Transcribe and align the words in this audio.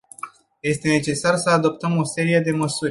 Este 0.63 0.89
necesar 0.89 1.35
să 1.35 1.49
adoptăm 1.49 1.97
o 1.97 2.03
serie 2.03 2.39
de 2.39 2.51
măsuri. 2.51 2.79